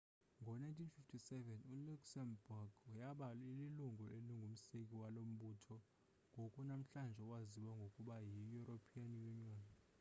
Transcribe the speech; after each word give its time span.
ngo-1957 0.41 1.31
iluxembourg 1.75 2.73
yaba 2.99 3.27
lilungu 3.41 3.85
elingumseki 4.17 4.81
walo 5.01 5.21
mbutho 5.31 5.75
ngoku 6.33 6.59
namhlanje 6.69 7.21
owaziwa 7.23 7.73
ngokuba 7.79 8.15
yieuropean 8.33 9.11
union 9.31 9.63